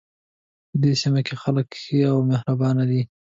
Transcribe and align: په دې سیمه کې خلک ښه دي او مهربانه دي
په 0.69 0.75
دې 0.83 0.91
سیمه 1.01 1.21
کې 1.27 1.35
خلک 1.43 1.67
ښه 1.81 1.91
دي 1.93 2.01
او 2.11 2.17
مهربانه 2.31 2.83
دي 2.91 3.01